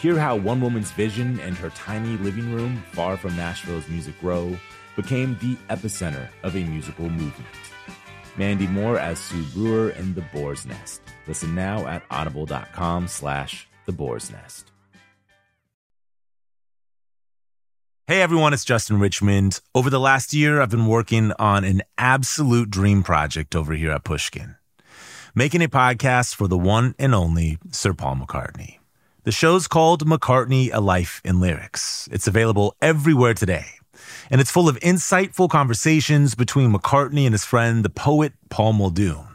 [0.00, 4.56] Hear how one woman's vision and her tiny living room, far from Nashville's Music Row,
[4.94, 7.48] became the epicenter of a musical movement.
[8.36, 11.00] Mandy Moore as Sue Brewer in The Boar's Nest.
[11.26, 14.70] Listen now at audible.com slash The Boar's Nest.
[18.06, 19.60] Hey everyone, it's Justin Richmond.
[19.74, 24.04] Over the last year, I've been working on an absolute dream project over here at
[24.04, 24.56] Pushkin.
[25.34, 28.76] Making a podcast for the one and only Sir Paul McCartney.
[29.26, 32.08] The show's called McCartney A Life in Lyrics.
[32.12, 33.66] It's available everywhere today.
[34.30, 39.26] And it's full of insightful conversations between McCartney and his friend, the poet Paul Muldoon.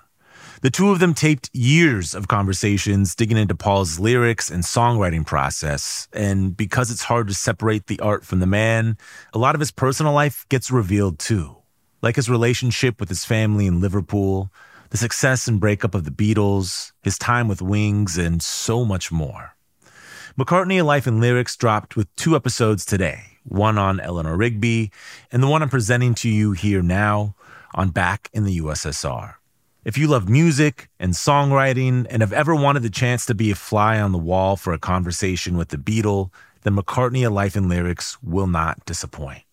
[0.62, 6.08] The two of them taped years of conversations digging into Paul's lyrics and songwriting process.
[6.13, 8.97] And because it's hard to separate the art from the man,
[9.34, 11.58] a lot of his personal life gets revealed too.
[12.02, 14.53] Like his relationship with his family in Liverpool,
[14.91, 19.53] the success and breakup of the Beatles, his time with Wings, and so much more.
[20.40, 24.92] McCartney A Life in Lyrics dropped with two episodes today one on Eleanor Rigby,
[25.31, 27.36] and the one I'm presenting to you here now
[27.74, 29.34] on Back in the USSR.
[29.84, 33.56] If you love music and songwriting and have ever wanted the chance to be a
[33.56, 36.30] fly on the wall for a conversation with the Beatle,
[36.62, 39.44] then McCartney A Life in Lyrics will not disappoint.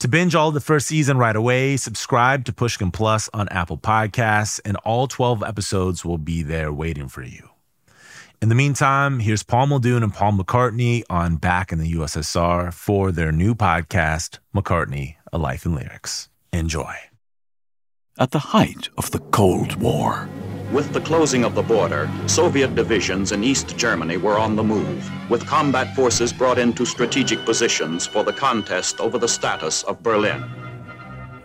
[0.00, 4.60] To binge all the first season right away, subscribe to Pushkin Plus on Apple Podcasts,
[4.64, 7.48] and all 12 episodes will be there waiting for you.
[8.42, 13.10] In the meantime, here's Paul Muldoon and Paul McCartney on Back in the USSR for
[13.10, 16.28] their new podcast, McCartney A Life in Lyrics.
[16.52, 16.94] Enjoy.
[18.18, 20.28] At the height of the Cold War,
[20.72, 25.08] With the closing of the border, Soviet divisions in East Germany were on the move,
[25.30, 30.44] with combat forces brought into strategic positions for the contest over the status of Berlin.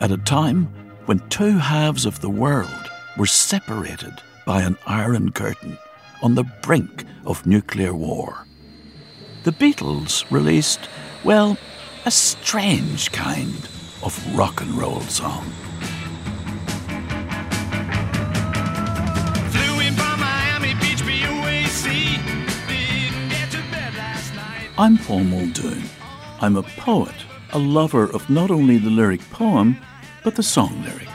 [0.02, 0.66] at a time
[1.06, 4.14] when two halves of the world were separated
[4.46, 5.78] by an iron curtain
[6.22, 8.46] on the brink of nuclear war.
[9.44, 10.88] The Beatles released,
[11.24, 11.58] well,
[12.06, 13.56] a strange kind
[14.04, 15.44] of rock and roll song.
[19.52, 21.84] Flew in from Miami Beach, BOAC.
[22.68, 24.70] Didn't get to bed last night.
[24.78, 25.84] I'm Paul Muldoon.
[26.40, 27.16] I'm a poet,
[27.54, 29.78] a lover of not only the lyric poem,
[30.24, 31.11] but the song lyric.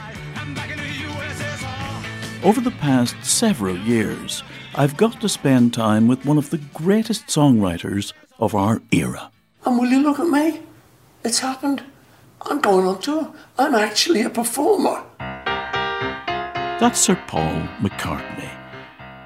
[2.43, 4.43] Over the past several years,
[4.75, 9.31] I've got to spend time with one of the greatest songwriters of our era.
[9.65, 10.61] And will you look at me?
[11.23, 11.83] It's happened.
[12.43, 13.33] I'm going on tour.
[13.57, 15.03] I'm actually a performer.
[16.79, 18.49] That's Sir Paul McCartney.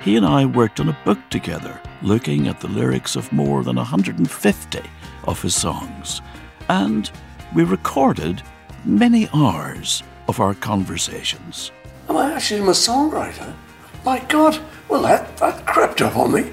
[0.01, 3.75] He and I worked on a book together, looking at the lyrics of more than
[3.75, 4.81] 150
[5.25, 6.21] of his songs.
[6.69, 7.11] And
[7.53, 8.41] we recorded
[8.85, 11.73] many hours of our conversations.
[12.11, 13.55] Am I actually a songwriter?
[14.03, 14.59] My God,
[14.89, 16.51] well, that, that crept up on me.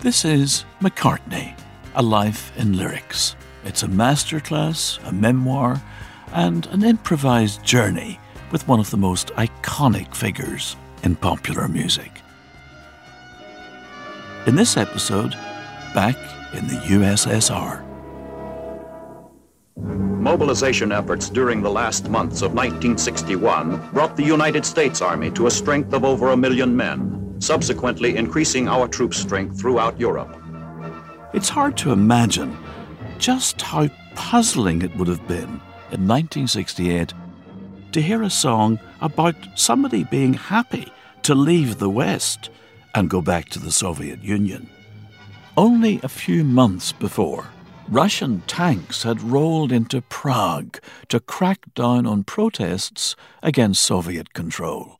[0.00, 1.56] This is McCartney,
[1.94, 3.36] A Life in Lyrics.
[3.64, 5.80] It's a masterclass, a memoir,
[6.32, 8.18] and an improvised journey
[8.50, 10.74] with one of the most iconic figures
[11.04, 12.20] in popular music.
[14.48, 15.34] In this episode,
[15.94, 16.16] back
[16.52, 17.86] in the USSR.
[20.26, 25.50] Mobilization efforts during the last months of 1961 brought the United States Army to a
[25.52, 30.36] strength of over a million men, subsequently increasing our troop strength throughout Europe.
[31.32, 32.58] It's hard to imagine
[33.18, 35.60] just how puzzling it would have been
[35.94, 37.14] in 1968
[37.92, 42.50] to hear a song about somebody being happy to leave the West
[42.96, 44.68] and go back to the Soviet Union.
[45.56, 47.46] Only a few months before,
[47.88, 54.98] Russian tanks had rolled into Prague to crack down on protests against Soviet control.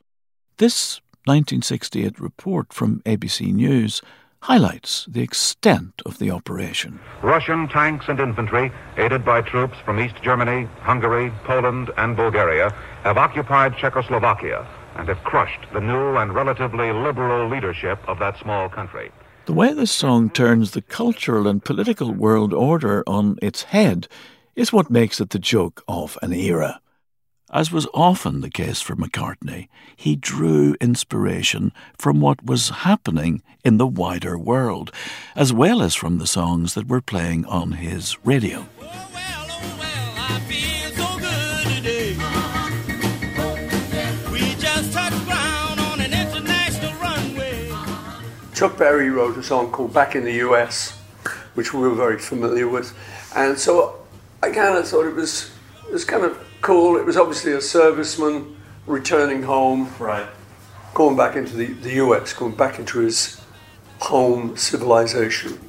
[0.57, 4.01] This 1968 report from ABC News
[4.43, 7.01] highlights the extent of the operation.
[7.21, 12.69] Russian tanks and infantry, aided by troops from East Germany, Hungary, Poland, and Bulgaria,
[13.03, 18.69] have occupied Czechoslovakia and have crushed the new and relatively liberal leadership of that small
[18.69, 19.11] country.
[19.47, 24.09] The way this song turns the cultural and political world order on its head
[24.57, 26.81] is what makes it the joke of an era.
[27.53, 33.77] As was often the case for McCartney, he drew inspiration from what was happening in
[33.77, 34.91] the wider world,
[35.33, 38.67] as well as from the songs that were playing on his radio.
[38.81, 40.76] Oh, oh,
[48.57, 50.97] Chuck Berry wrote a song called Back in the US,
[51.53, 52.91] which we were very familiar with.
[53.35, 53.99] And so
[54.41, 55.51] I kind of thought it was,
[55.87, 56.97] it was kind of cool.
[56.97, 58.55] It was obviously a serviceman
[58.87, 60.27] returning home, Right.
[60.95, 63.39] going back into the, the US, going back into his
[63.99, 65.59] home civilization.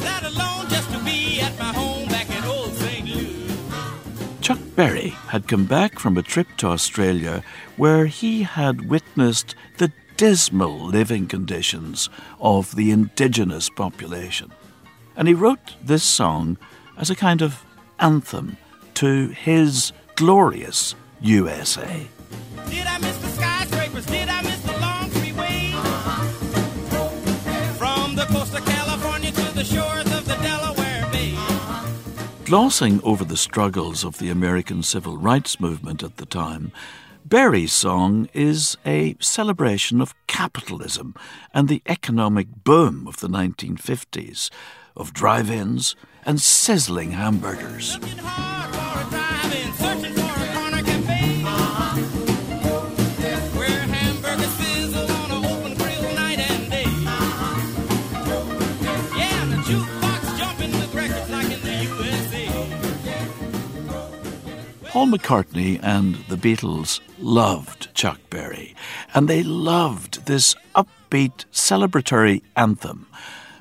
[0.00, 3.06] That alone just to be at my home back in old St.
[3.06, 4.40] Louis.
[4.40, 7.44] Chuck Berry had come back from a trip to Australia
[7.76, 12.08] where he had witnessed the dismal living conditions
[12.40, 14.52] of the indigenous population.
[15.16, 16.58] And he wrote this song
[16.96, 17.64] as a kind of
[17.98, 18.56] anthem
[18.94, 22.06] to his glorious USA.
[22.68, 24.06] Did I miss the skyscrapers?
[24.06, 25.72] Did I miss the long freeway?
[27.78, 31.36] From the coast of California to the shores of the Delaware Bay.
[32.44, 36.72] Glossing over the struggles of the American civil rights movement at the time,
[37.26, 41.14] Berry's song is a celebration of capitalism
[41.54, 44.50] and the economic boom of the 1950s,
[44.94, 47.98] of drive ins and sizzling hamburgers.
[64.94, 68.76] Paul McCartney and the Beatles loved Chuck Berry,
[69.12, 73.08] and they loved this upbeat, celebratory anthem.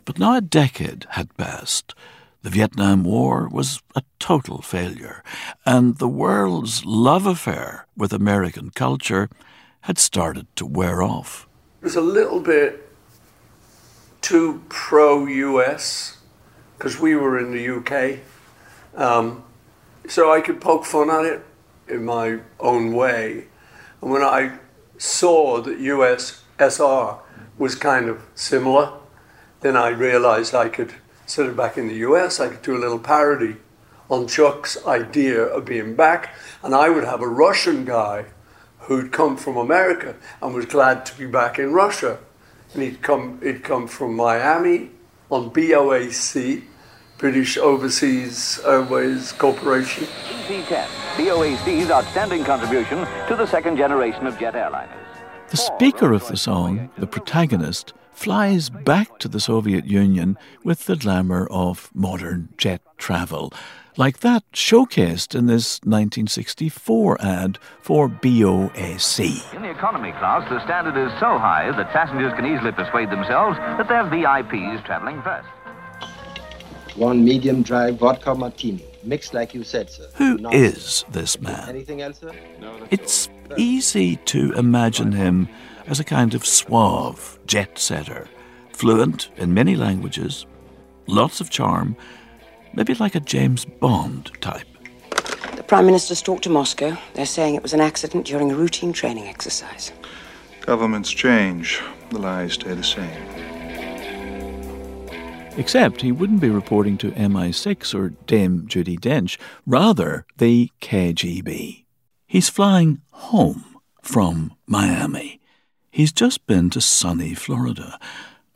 [0.05, 1.95] But now a decade had passed.
[2.43, 5.23] The Vietnam War was a total failure,
[5.65, 9.27] and the world's love affair with American culture
[9.81, 11.47] had started to wear off.
[11.81, 12.87] It was a little bit
[14.21, 16.19] too pro US
[16.77, 18.19] because we were in the UK.
[18.95, 19.43] Um,
[20.07, 21.45] so I could poke fun at it
[21.87, 23.45] in my own way.
[24.01, 24.59] And when I
[24.97, 27.19] saw that USSR
[27.57, 28.93] was kind of similar,
[29.61, 32.79] then I realized I could, instead of back in the US, I could do a
[32.79, 33.57] little parody
[34.09, 36.35] on Chuck's idea of being back.
[36.61, 38.25] And I would have a Russian guy
[38.79, 42.19] who'd come from America and was glad to be back in Russia.
[42.73, 44.89] And he'd come, he'd come from Miami
[45.29, 46.63] on BOAC,
[47.23, 50.05] British Overseas Airways Corporation.
[50.45, 52.97] C-10, BOAC's outstanding contribution
[53.29, 55.07] to the second generation of jet airliners.
[55.47, 60.97] The speaker of the song, the protagonist, flies back to the Soviet Union with the
[60.97, 63.53] glamour of modern jet travel,
[63.95, 69.55] like that showcased in this 1964 ad for BOAC.
[69.55, 73.57] In the economy class, the standard is so high that passengers can easily persuade themselves
[73.57, 75.47] that they're VIPs traveling first.
[76.95, 80.07] One medium dry vodka martini, mixed like you said, sir.
[80.15, 81.67] Who Not- is this man?
[81.67, 82.31] Anything else, sir?
[82.59, 85.49] No, it's easy to imagine him
[85.87, 88.27] as a kind of suave jet setter,
[88.71, 90.45] fluent in many languages,
[91.07, 91.95] lots of charm,
[92.73, 94.67] maybe like a James Bond type.
[95.55, 96.97] The Prime Minister's talked to Moscow.
[97.15, 99.91] They're saying it was an accident during a routine training exercise.
[100.61, 103.52] Governments change, the lies stay the same.
[105.55, 111.85] Except he wouldn't be reporting to MI6 or Dame Judi Dench, rather the KGB.
[112.25, 115.39] He's flying home from Miami.
[115.91, 117.99] He's just been to sunny Florida,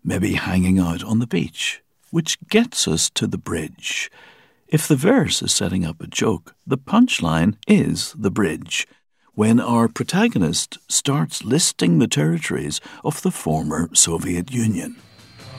[0.03, 4.09] maybe hanging out on the beach, which gets us to the bridge.
[4.67, 8.87] If the verse is setting up a joke, the punchline is the bridge,
[9.35, 14.95] when our protagonist starts listing the territories of the former Soviet Union.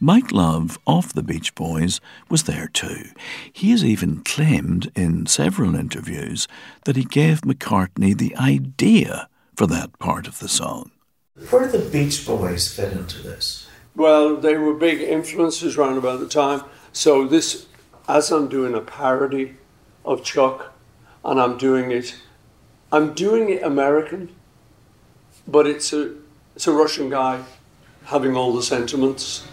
[0.00, 3.06] Mike Love of the Beach Boys was there too.
[3.50, 6.46] He has even claimed in several interviews
[6.84, 10.90] that he gave McCartney the idea for that part of the song.
[11.48, 13.68] Where did the Beach Boys fit into this?
[13.94, 16.64] Well, they were big influences around about the time.
[16.92, 17.66] So this,
[18.06, 19.56] as I'm doing a parody
[20.04, 20.74] of Chuck,
[21.24, 22.16] and I'm doing it,
[22.92, 24.28] I'm doing it American,
[25.48, 26.14] but it's a
[26.54, 27.44] it's a Russian guy
[28.04, 29.46] having all the sentiments.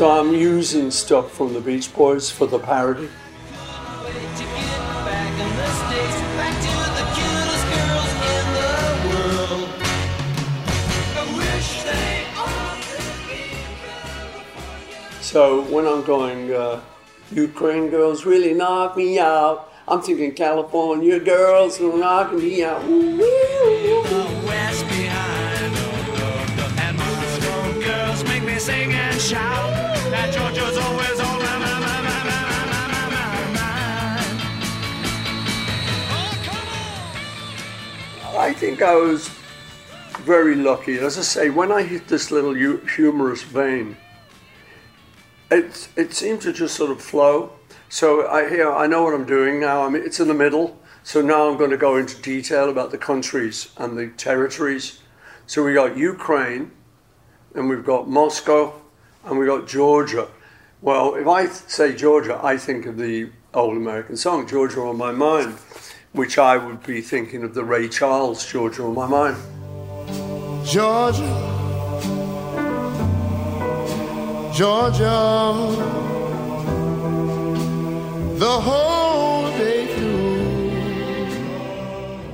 [0.00, 3.06] So I'm using stuff from the Beach Boys for the parody.
[15.20, 16.80] So when I'm going, uh,
[17.30, 19.70] Ukraine girls really knock me out.
[19.86, 22.80] I'm thinking California girls are knocking me out.
[29.20, 29.89] Shout.
[38.36, 39.28] I think I was
[40.22, 40.98] very lucky.
[40.98, 43.96] As I say, when I hit this little humorous vein,
[45.50, 47.52] it it seemed to just sort of flow.
[47.88, 49.84] So I I know what I'm doing now.
[49.86, 50.76] I mean, it's in the middle.
[51.02, 55.00] So now I'm going to go into detail about the countries and the territories.
[55.46, 56.72] So we got Ukraine,
[57.54, 58.80] and we've got Moscow,
[59.24, 60.28] and we got Georgia.
[60.82, 65.12] Well, if I say Georgia, I think of the old American song "Georgia on My
[65.12, 65.58] Mind,"
[66.12, 69.36] which I would be thinking of the Ray Charles "Georgia on My Mind."
[70.64, 71.20] Georgia,
[74.54, 75.76] Georgia,
[78.38, 80.30] the whole day through.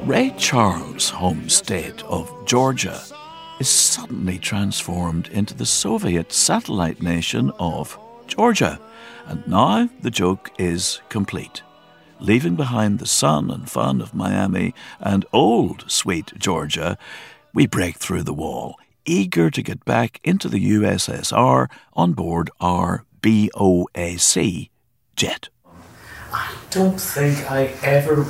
[0.05, 3.01] Ray Charles' home state of Georgia
[3.59, 8.79] is suddenly transformed into the Soviet satellite nation of Georgia.
[9.27, 11.63] And now the joke is complete.
[12.21, 16.99] Leaving behind the sun and fun of Miami and old sweet Georgia,
[17.55, 23.05] we break through the wall, eager to get back into the USSR on board our
[23.23, 24.71] BOAC
[25.15, 25.49] jet.
[26.33, 28.27] I don't think I ever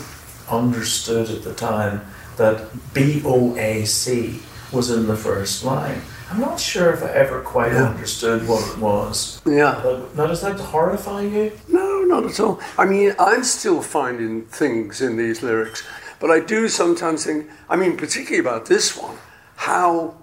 [0.49, 2.03] understood at the time
[2.37, 4.41] that BOAC
[4.73, 6.01] was in the first line.
[6.31, 7.89] I'm not sure if I ever quite Yeah.
[7.91, 9.41] understood what it was.
[9.47, 9.81] Yeah.
[9.83, 11.53] But now, does that horrify you?
[11.69, 12.59] No, not at all.
[12.77, 15.83] I mean, I'm still finding things in these lyrics,
[16.19, 19.17] but I do sometimes think, I mean, particularly about this one,
[19.57, 20.15] how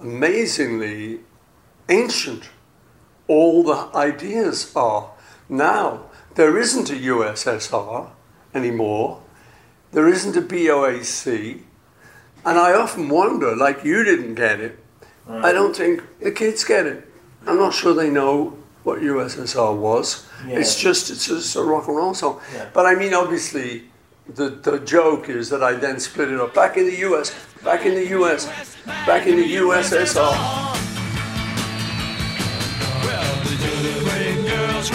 [0.00, 1.20] amazingly
[1.88, 2.44] ancient
[3.26, 5.10] all the ideas are.
[5.48, 6.04] Now,
[6.36, 8.10] there isn't a USSR
[8.54, 9.20] anymore,
[9.92, 11.62] there isn't a BOAC,
[12.44, 14.78] and I often wonder, like you didn't get it,
[15.28, 17.06] I don't think the kids get it.
[17.46, 20.26] I'm not sure they know what USSR was.
[20.46, 22.40] It's just it's just a rock and roll song.
[22.52, 22.68] Yeah.
[22.72, 23.84] But I mean, obviously,
[24.26, 27.86] the the joke is that I then split it up back in the US, back
[27.86, 28.46] in the US,
[29.06, 30.78] back in the USSR.
[33.82, 34.90] Ukraine girls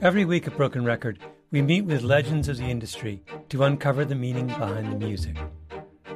[0.00, 1.18] Every week at Broken Record,
[1.50, 5.36] we meet with legends of the industry to uncover the meaning behind the music,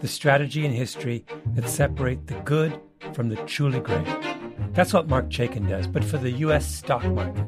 [0.00, 1.24] the strategy and history
[1.54, 2.80] that separate the good
[3.12, 4.06] from the truly great.
[4.72, 7.44] That's what Marc Chaikin does, but for the US stock market.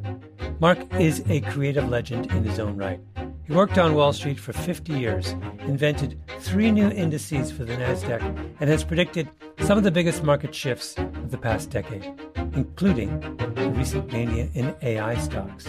[0.58, 2.98] Marc is a creative legend in his own right.
[3.46, 8.56] He worked on Wall Street for 50 years, invented three new indices for the NASDAQ,
[8.58, 12.12] and has predicted some of the biggest market shifts of the past decade,
[12.54, 15.68] including the recent mania in AI stocks.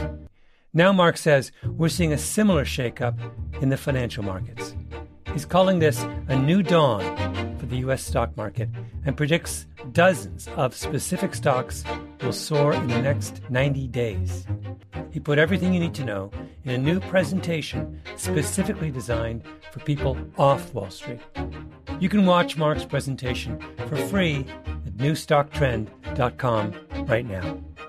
[0.78, 3.18] Now, Marc says we're seeing a similar shakeup
[3.62, 4.76] in the financial markets.
[5.32, 8.68] He's calling this a new dawn for the US stock market
[9.06, 11.86] and predicts dozens of specific stocks
[12.22, 14.46] will soar in the next 90 days.
[15.12, 16.30] He put everything you need to know
[16.66, 21.22] in a new presentation specifically designed for people off Wall Street.
[22.02, 26.76] You can watch Marc's presentation for free at newstocktrend.com
[27.08, 27.62] right now.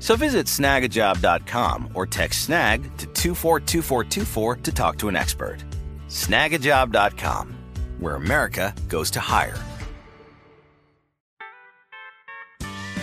[0.00, 5.58] So visit snagajob.com or text snag to 242424 to talk to an expert.
[6.08, 7.54] Snagajob.com,
[7.98, 9.58] where America goes to hire.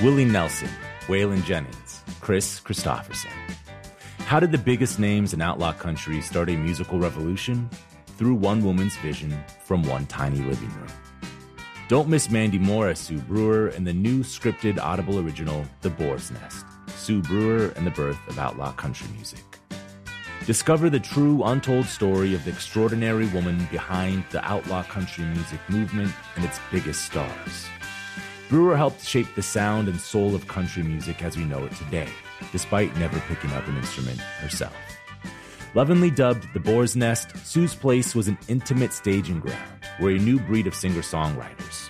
[0.02, 0.70] Willie Nelson,
[1.06, 3.32] Waylon Jennings, Kris Kristofferson.
[4.20, 7.70] How did the biggest names in outlaw country start a musical revolution?
[8.18, 10.88] Through one woman's vision from one tiny living room.
[11.88, 16.32] Don't miss Mandy Moore as Sue Brewer in the new scripted Audible original, The Boar's
[16.32, 16.66] Nest
[16.98, 19.44] Sue Brewer and the Birth of Outlaw Country Music.
[20.46, 26.12] Discover the true, untold story of the extraordinary woman behind the outlaw country music movement
[26.36, 27.68] and its biggest stars.
[28.50, 32.08] Brewer helped shape the sound and soul of country music as we know it today,
[32.52, 34.76] despite never picking up an instrument herself.
[35.74, 40.40] Lovingly dubbed the Boar's Nest, Sue's Place was an intimate staging ground where a new
[40.40, 41.90] breed of singer songwriters,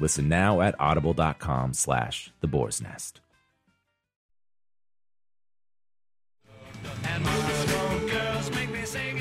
[0.00, 3.20] Listen now at audible.com slash the boar's nest.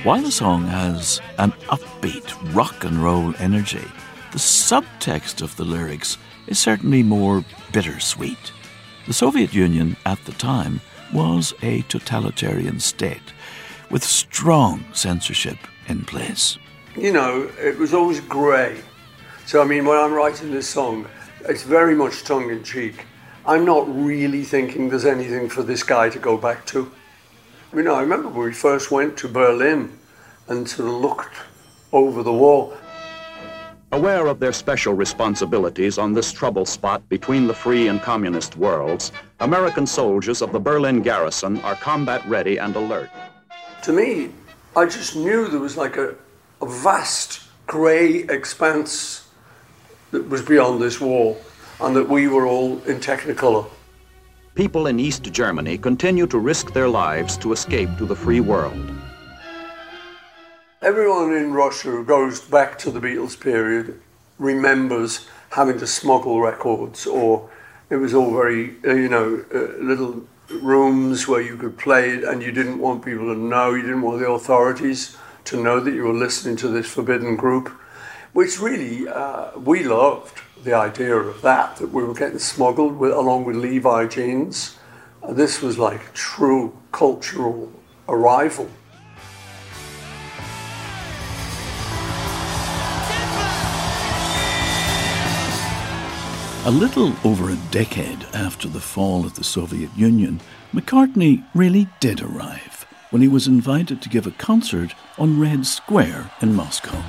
[0.03, 3.85] While the song has an upbeat rock and roll energy,
[4.31, 8.53] the subtext of the lyrics is certainly more bittersweet.
[9.07, 10.79] The Soviet Union at the time
[11.11, 13.33] was a totalitarian state
[13.91, 16.57] with strong censorship in place.
[16.95, 18.79] You know, it was always grey.
[19.49, 21.07] So, I mean, when I'm writing this song,
[21.45, 23.07] it's very much tongue in cheek.
[23.47, 26.91] I'm not really thinking there's anything for this guy to go back to.
[27.73, 29.97] You know, I remember when we first went to Berlin
[30.49, 31.33] and sort of looked
[31.91, 32.77] over the wall.
[33.91, 39.11] Aware of their special responsibilities on this trouble spot between the free and communist worlds,
[39.39, 43.09] American soldiers of the Berlin garrison are combat ready and alert.
[43.81, 44.29] To me,
[44.75, 46.13] I just knew there was like a,
[46.61, 49.25] a vast grey expanse
[50.11, 51.37] that was beyond this wall
[51.81, 53.65] and that we were all in Technicolor.
[54.55, 58.91] People in East Germany continue to risk their lives to escape to the free world.
[60.81, 63.99] Everyone in Russia who goes back to the Beatles period
[64.37, 67.49] remembers having to smuggle records, or
[67.89, 70.25] it was all very, uh, you know, uh, little
[70.61, 74.01] rooms where you could play it and you didn't want people to know, you didn't
[74.01, 77.71] want the authorities to know that you were listening to this forbidden group,
[78.33, 83.11] which really uh, we loved the idea of that, that we were getting smuggled with,
[83.11, 84.77] along with Levi jeans.
[85.23, 87.71] Uh, this was like true cultural
[88.07, 88.69] arrival.
[96.65, 100.41] A little over a decade after the fall of the Soviet Union,
[100.73, 106.29] McCartney really did arrive when he was invited to give a concert on Red Square
[106.41, 107.01] in Moscow.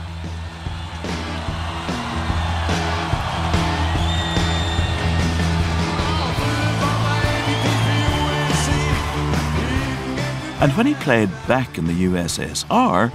[10.60, 13.10] And when he played back in the USSR,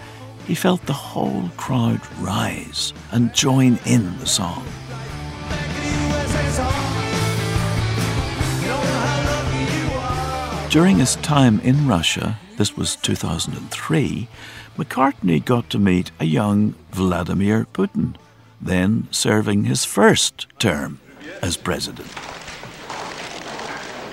[0.47, 4.65] he felt the whole crowd rise and join in the song.
[10.71, 14.27] During his time in Russia, this was 2003,
[14.75, 18.15] McCartney got to meet a young Vladimir Putin,
[18.59, 20.99] then serving his first term
[21.43, 22.11] as president.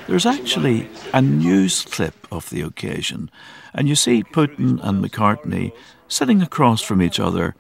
[0.08, 3.30] There's actually a news clip of the occasion,
[3.72, 5.72] and you see Putin and McCartney
[6.08, 7.54] sitting across from each other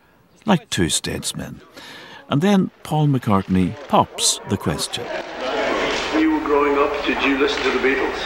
[0.44, 1.60] like two statesmen.
[2.28, 5.04] And then Paul McCartney pops the question.
[5.04, 8.20] When you were growing up, did you listen to the Beatles?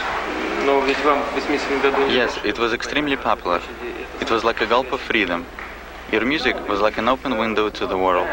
[2.11, 3.61] Yes, it was extremely popular.
[4.19, 5.45] It was like a gulp of freedom.
[6.11, 8.27] Your music was like an open window to the world.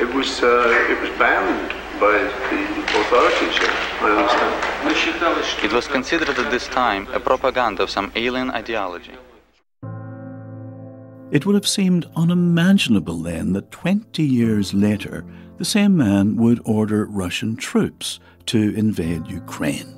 [0.00, 2.16] It was uh, it was banned by
[2.50, 2.62] the
[3.00, 3.58] authorities.
[3.58, 4.27] yeah, I understand.
[5.62, 9.12] It was considered at this time a propaganda of some alien ideology.
[11.30, 15.26] It would have seemed unimaginable then that 20 years later,
[15.58, 19.94] the same man would order Russian troops to invade Ukraine,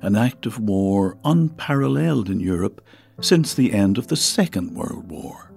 [0.00, 2.80] an act of war unparalleled in Europe
[3.20, 5.52] since the end of the Second World War,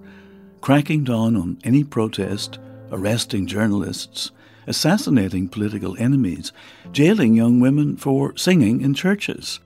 [0.60, 2.58] cracking down on any protest,
[2.92, 4.32] arresting journalists,
[4.66, 6.52] assassinating political enemies,
[6.92, 9.60] jailing young women for singing in churches,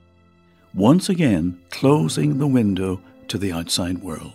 [0.73, 4.33] once again closing the window to the outside world.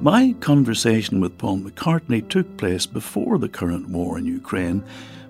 [0.00, 4.84] My conversation with Paul McCartney took place before the current war in Ukraine,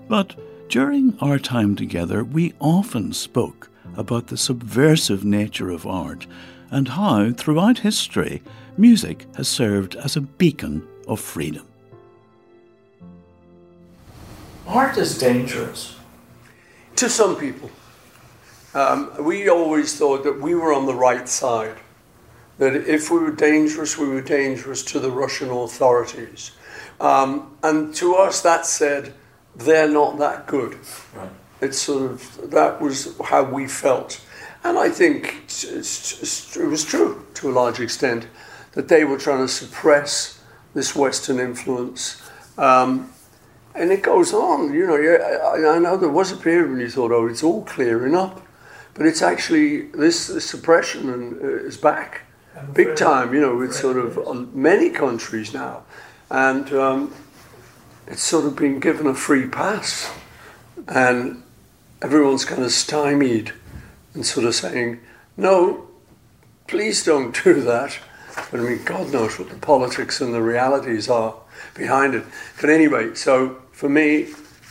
[0.07, 0.35] but
[0.69, 6.27] during our time together, we often spoke about the subversive nature of art
[6.69, 8.41] and how, throughout history,
[8.77, 11.66] music has served as a beacon of freedom.
[14.67, 15.95] Art is dangerous.
[16.97, 17.71] To some people.
[18.73, 21.77] Um, we always thought that we were on the right side.
[22.57, 26.51] That if we were dangerous, we were dangerous to the Russian authorities.
[26.99, 29.13] Um, and to us, that said,
[29.55, 30.77] they're not that good.
[31.15, 31.29] Right.
[31.61, 34.21] It's sort of, that was how we felt.
[34.63, 38.27] And I think it was true to a large extent
[38.73, 42.21] that they were trying to suppress this Western influence.
[42.57, 43.13] Um,
[43.77, 44.97] and it goes on, you know.
[44.97, 48.15] yeah, I, I know there was a period when you thought, oh, it's all clearing
[48.15, 48.41] up.
[48.93, 52.21] But it's actually, this, this suppression and, uh, is back
[52.73, 55.83] big time, you know, with sort of on many countries now.
[56.29, 57.13] And um,
[58.07, 60.11] it's sort of been given a free pass.
[60.87, 61.43] And
[62.01, 63.53] everyone's kind of stymied
[64.13, 64.99] and sort of saying,
[65.35, 65.87] no,
[66.67, 67.97] please don't do that.
[68.51, 71.35] But I mean, God knows what the politics and the realities are
[71.73, 72.23] behind it.
[72.61, 74.25] But anyway, so for me,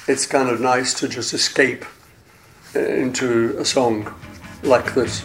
[0.09, 1.85] it's kind of nice to just escape
[2.75, 4.13] uh, into a song
[4.65, 5.23] like this.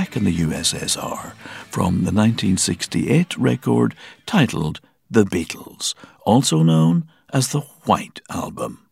[0.00, 1.34] Back in the USSR
[1.68, 5.92] from the 1968 record titled The Beatles,
[6.24, 8.86] also known as the White Album.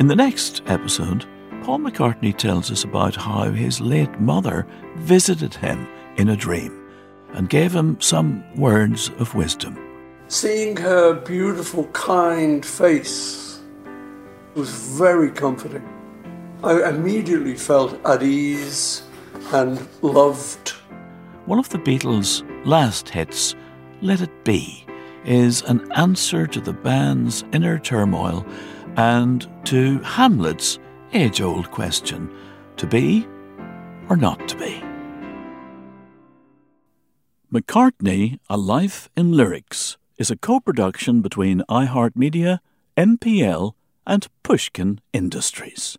[0.00, 1.24] In the next episode,
[1.62, 6.90] Paul McCartney tells us about how his late mother visited him in a dream
[7.34, 9.78] and gave him some words of wisdom.
[10.26, 13.60] Seeing her beautiful, kind face
[14.56, 15.99] was very comforting.
[16.62, 19.02] I immediately felt at ease
[19.52, 20.70] and loved.
[21.46, 23.54] One of the Beatles' last hits,
[24.02, 24.84] Let It Be,
[25.24, 28.44] is an answer to the band's inner turmoil
[28.96, 30.78] and to Hamlet's
[31.14, 32.30] age old question
[32.76, 33.26] to be
[34.10, 34.82] or not to be.
[37.50, 42.58] McCartney, A Life in Lyrics, is a co production between iHeartMedia,
[42.98, 43.72] MPL,
[44.06, 45.96] and Pushkin Industries.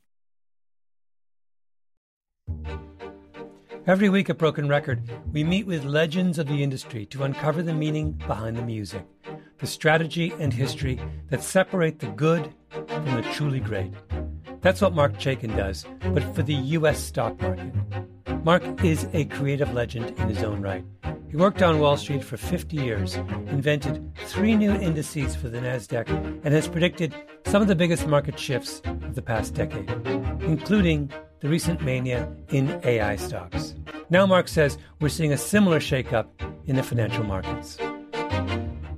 [3.87, 5.01] Every week at Broken Record,
[5.33, 9.05] we meet with legends of the industry to uncover the meaning behind the music,
[9.57, 13.91] the strategy and history that separate the good from the truly great.
[14.61, 17.03] That's what Marc Chaikin does, but for the U.S.
[17.03, 17.73] stock market.
[18.43, 20.85] Marc is a creative legend in his own right.
[21.31, 23.15] He worked on Wall Street for 50 years,
[23.47, 26.09] invented three new indices for the NASDAQ,
[26.43, 29.89] and has predicted some of the biggest market shifts of the past decade,
[30.41, 31.11] including
[31.41, 33.75] the recent mania in AI stocks.
[34.09, 36.27] Now, Marc says we're seeing a similar shakeup
[36.67, 37.77] in the financial markets.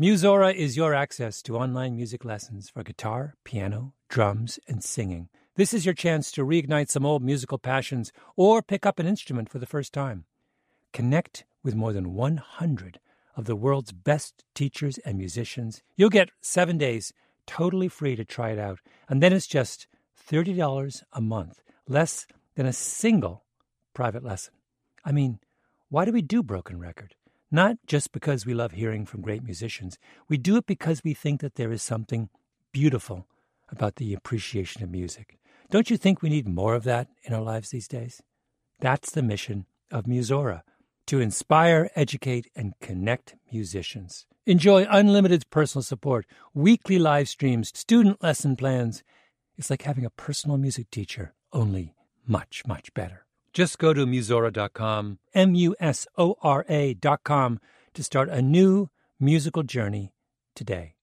[0.00, 5.28] Musora is your access to online music lessons for guitar, piano, drums, and singing.
[5.54, 9.48] This is your chance to reignite some old musical passions or pick up an instrument
[9.48, 10.24] for the first time.
[10.92, 12.98] Connect with more than 100
[13.36, 15.80] of the world's best teachers and musicians.
[15.96, 17.12] You'll get seven days
[17.46, 19.86] totally free to try it out, and then it's just
[20.28, 23.44] $30 a month, less than a single
[23.94, 24.54] private lesson.
[25.04, 25.38] I mean,
[25.88, 27.14] why do we do Broken Record?
[27.50, 29.98] Not just because we love hearing from great musicians.
[30.28, 32.28] We do it because we think that there is something
[32.72, 33.26] beautiful
[33.68, 35.38] about the appreciation of music.
[35.70, 38.22] Don't you think we need more of that in our lives these days?
[38.80, 40.62] That's the mission of Musora
[41.06, 44.26] to inspire, educate, and connect musicians.
[44.46, 49.02] Enjoy unlimited personal support, weekly live streams, student lesson plans.
[49.56, 51.94] It's like having a personal music teacher, only
[52.26, 53.26] much, much better.
[53.52, 57.60] Just go to musora.com, M U S O R A.com,
[57.94, 58.90] to start a new
[59.20, 60.12] musical journey
[60.56, 60.93] today.